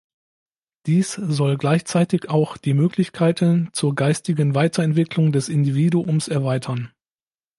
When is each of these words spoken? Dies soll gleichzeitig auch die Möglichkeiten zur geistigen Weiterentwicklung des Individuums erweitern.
Dies 0.87 1.13
soll 1.13 1.57
gleichzeitig 1.57 2.27
auch 2.31 2.57
die 2.57 2.73
Möglichkeiten 2.73 3.69
zur 3.71 3.93
geistigen 3.93 4.55
Weiterentwicklung 4.55 5.31
des 5.31 5.47
Individuums 5.47 6.27
erweitern. 6.27 6.91